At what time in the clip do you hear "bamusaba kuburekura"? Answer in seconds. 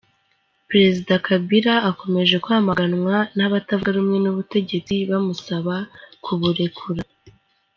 5.11-7.01